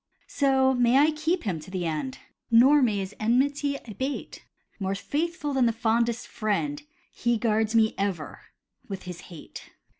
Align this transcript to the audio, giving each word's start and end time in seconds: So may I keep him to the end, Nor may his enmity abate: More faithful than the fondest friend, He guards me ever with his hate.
So 0.29 0.73
may 0.73 0.97
I 0.97 1.11
keep 1.11 1.43
him 1.43 1.59
to 1.59 1.69
the 1.69 1.85
end, 1.85 2.17
Nor 2.49 2.81
may 2.81 2.97
his 2.97 3.15
enmity 3.19 3.75
abate: 3.87 4.43
More 4.79 4.95
faithful 4.95 5.53
than 5.53 5.67
the 5.67 5.71
fondest 5.71 6.25
friend, 6.27 6.81
He 7.11 7.37
guards 7.37 7.75
me 7.75 7.93
ever 7.99 8.41
with 8.89 9.03
his 9.03 9.19
hate. 9.29 9.69